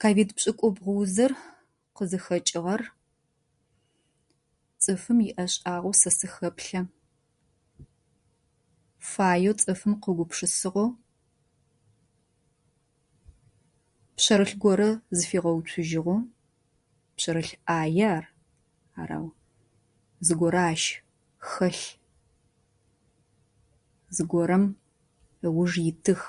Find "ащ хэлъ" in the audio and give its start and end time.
20.70-21.86